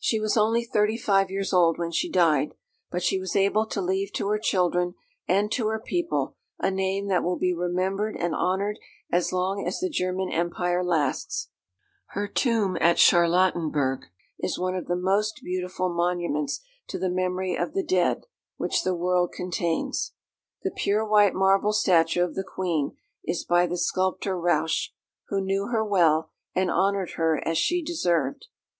She 0.00 0.18
was 0.18 0.36
only 0.36 0.64
thirty 0.64 0.96
five 0.96 1.30
years 1.30 1.52
old 1.52 1.78
when 1.78 1.92
she 1.92 2.10
died; 2.10 2.54
but 2.90 3.04
she 3.04 3.20
was 3.20 3.36
able 3.36 3.66
to 3.66 3.80
leave 3.80 4.12
to 4.14 4.26
her 4.30 4.38
children 4.40 4.94
and 5.28 5.52
to 5.52 5.68
her 5.68 5.78
people 5.78 6.34
a 6.58 6.72
name 6.72 7.06
that 7.06 7.22
will 7.22 7.36
be 7.38 7.54
remembered 7.54 8.16
and 8.18 8.34
honoured 8.34 8.80
as 9.12 9.32
long 9.32 9.64
as 9.64 9.78
the 9.78 9.88
German 9.88 10.28
Empire 10.32 10.82
lasts. 10.82 11.50
Her 12.06 12.26
tomb 12.26 12.76
at 12.80 12.98
Charlottenburg 12.98 14.06
is 14.40 14.58
one 14.58 14.74
of 14.74 14.86
the 14.86 14.96
most 14.96 15.38
beautiful 15.44 15.88
monuments 15.88 16.60
to 16.88 16.98
the 16.98 17.08
memory 17.08 17.54
of 17.54 17.74
the 17.74 17.84
dead, 17.84 18.26
which 18.56 18.82
the 18.82 18.96
world 18.96 19.30
contains. 19.30 20.14
The 20.64 20.72
pure 20.72 21.06
white 21.08 21.32
marble 21.32 21.72
statue 21.72 22.24
of 22.24 22.34
the 22.34 22.42
Queen 22.42 22.96
is 23.24 23.44
by 23.44 23.68
the 23.68 23.78
sculptor 23.78 24.36
Rauch, 24.36 24.88
who 25.28 25.40
knew 25.40 25.68
her 25.68 25.84
well, 25.84 26.32
and 26.56 26.72
honoured 26.72 27.12
her 27.12 27.40
as 27.46 27.56
she 27.56 27.84
deserved. 27.84 28.46